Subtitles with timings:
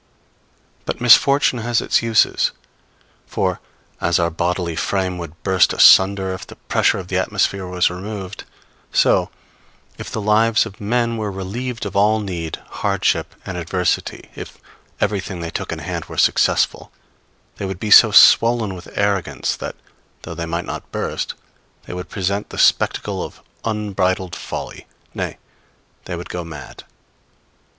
[0.85, 2.53] But misfortune has its uses;
[3.27, 3.59] for,
[4.01, 8.43] as our bodily frame would burst asunder if the pressure of the atmosphere was removed,
[8.91, 9.29] so,
[9.99, 14.57] if the lives of men were relieved of all need, hardship and adversity; if
[14.99, 16.91] everything they took in hand were successful,
[17.57, 19.75] they would be so swollen with arrogance that,
[20.23, 21.35] though they might not burst,
[21.85, 25.37] they would present the spectacle of unbridled folly nay,
[26.05, 26.85] they would go mad.